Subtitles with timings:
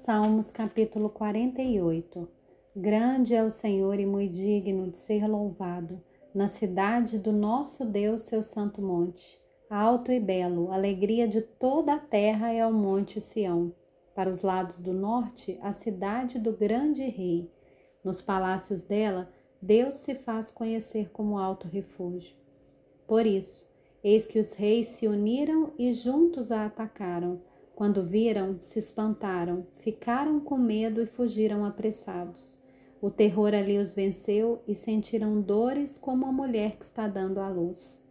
[0.00, 2.28] Salmos capítulo 48
[2.74, 6.00] Grande é o Senhor e muito digno de ser louvado,
[6.32, 9.40] na cidade do nosso Deus, seu santo monte.
[9.68, 13.74] Alto e belo, alegria de toda a terra é o monte Sião.
[14.14, 17.50] Para os lados do norte, a cidade do grande rei.
[18.04, 19.28] Nos palácios dela,
[19.60, 22.36] Deus se faz conhecer como alto refúgio.
[23.04, 23.68] Por isso,
[24.02, 27.40] eis que os reis se uniram e juntos a atacaram
[27.78, 32.58] quando viram, se espantaram, ficaram com medo e fugiram apressados.
[33.00, 37.48] O terror ali os venceu e sentiram dores como a mulher que está dando à
[37.48, 38.02] luz.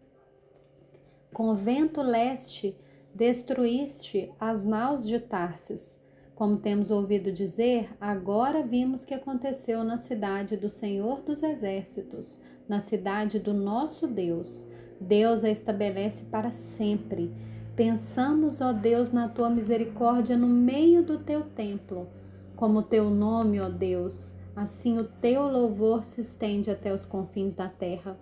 [1.33, 2.77] Com o vento leste,
[3.13, 5.99] destruíste as naus de Tarsis.
[6.33, 12.39] Como temos ouvido dizer, agora vimos que aconteceu na cidade do Senhor dos Exércitos,
[12.69, 14.65] na cidade do nosso Deus.
[14.97, 17.33] Deus a estabelece para sempre
[17.77, 22.07] Pensamos, ó Deus, na tua misericórdia no meio do teu templo.
[22.55, 27.69] Como teu nome, ó Deus, assim o teu louvor se estende até os confins da
[27.69, 28.19] terra.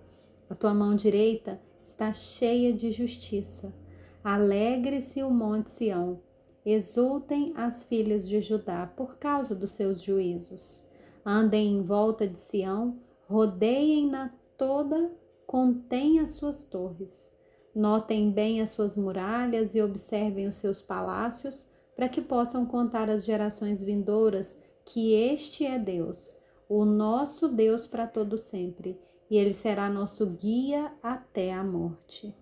[0.49, 3.73] A tua mão direita está cheia de justiça.
[4.21, 6.19] Alegre-se o monte Sião.
[6.65, 10.83] Exultem as filhas de Judá por causa dos seus juízos.
[11.25, 15.09] Andem em volta de Sião, rodeiem-na toda,
[15.47, 17.34] contém as suas torres.
[17.75, 23.25] Notem bem as suas muralhas e observem os seus palácios, para que possam contar às
[23.25, 26.37] gerações vindouras que este é Deus,
[26.69, 28.97] o nosso Deus para todo sempre,
[29.29, 32.33] e ele será nosso guia até a morte.